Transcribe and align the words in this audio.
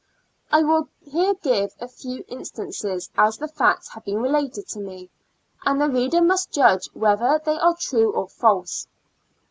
I 0.51 0.63
will 0.63 0.89
here 1.03 1.35
give 1.35 1.75
a 1.79 1.87
few 1.87 2.25
instances 2.27 3.11
as 3.15 3.37
the 3.37 3.47
facts 3.47 3.89
have 3.89 4.03
been 4.03 4.19
related 4.19 4.67
to 4.69 4.79
me, 4.79 5.11
and 5.63 5.79
the 5.79 5.89
reader 5.91 6.21
must 6.23 6.51
judge 6.51 6.89
whether 6.93 7.39
they 7.45 7.59
are 7.59 7.75
true 7.77 8.11
or 8.11 8.27
false. 8.27 8.87